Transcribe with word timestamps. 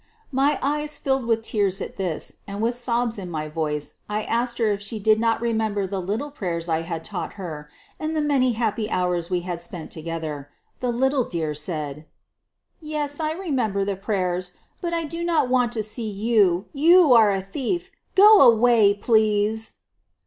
My 0.31 0.57
eyes 0.63 0.97
filled 0.97 1.27
with 1.27 1.43
tears 1.43 1.79
at 1.79 1.95
this, 1.95 2.37
and 2.47 2.59
with 2.59 2.75
sobs 2.75 3.19
in 3.19 3.29
my 3.29 3.47
voice 3.47 3.99
I 4.09 4.23
asked 4.23 4.57
her 4.57 4.71
if 4.71 4.81
she 4.81 4.97
did 4.97 5.19
not 5.19 5.39
remember 5.39 5.85
the 5.85 6.01
little 6.01 6.31
prayers 6.31 6.67
I 6.67 6.81
had 6.81 7.03
taught 7.03 7.33
her 7.33 7.69
and 7.99 8.15
the 8.17 8.21
many 8.21 8.53
happy 8.53 8.89
hours 8.89 9.29
we 9.29 9.41
had 9.41 9.61
spent 9.61 9.91
together. 9.91 10.49
The 10.79 10.91
little 10.91 11.23
dear 11.25 11.53
said: 11.53 11.97
1 11.97 11.97
l 11.99 12.05
Yes, 12.81 13.19
I 13.19 13.33
remember 13.33 13.85
the 13.85 13.95
prayers, 13.95 14.53
but 14.81 14.91
I 14.91 15.03
do 15.03 15.23
not 15.23 15.49
want 15.49 15.71
to 15.73 15.83
see 15.83 16.09
you. 16.09 16.65
You 16.73 17.13
are 17.13 17.31
a 17.31 17.39
thief! 17.43 17.91
Go 18.15 18.39
away, 18.51 18.95
please!" 18.95 19.73